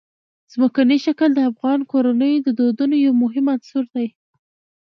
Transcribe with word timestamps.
ځمکنی 0.53 0.97
شکل 1.05 1.29
د 1.35 1.39
افغان 1.51 1.79
کورنیو 1.91 2.43
د 2.45 2.49
دودونو 2.59 2.95
یو 3.05 3.13
مهم 3.23 3.45
عنصر 3.53 3.83
دی. 3.95 4.07